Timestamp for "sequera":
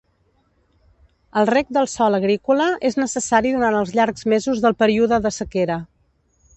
5.41-5.83